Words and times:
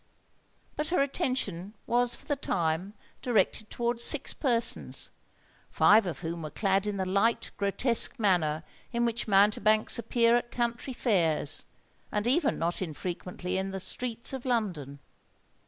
But 0.75 0.87
her 0.87 0.99
attention 1.03 1.75
was 1.85 2.15
for 2.15 2.25
the 2.25 2.35
time 2.35 2.95
directed 3.21 3.69
towards 3.69 4.03
six 4.03 4.33
persons, 4.33 5.11
five 5.69 6.07
of 6.07 6.21
whom 6.21 6.41
were 6.41 6.49
clad 6.49 6.87
in 6.87 6.97
the 6.97 7.05
light 7.05 7.51
grotesque 7.55 8.17
manner 8.17 8.63
in 8.91 9.05
which 9.05 9.27
mountebanks 9.27 9.99
appear 9.99 10.35
at 10.35 10.49
country 10.49 10.93
fairs, 10.93 11.67
and 12.11 12.25
even 12.25 12.57
not 12.57 12.81
unfrequently 12.81 13.59
in 13.59 13.69
the 13.69 13.79
streets 13.79 14.33
of 14.33 14.43
London. 14.43 14.97